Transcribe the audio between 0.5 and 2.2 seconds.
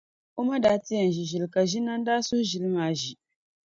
daa ti yɛn ʒi ʒili ka Ʒinani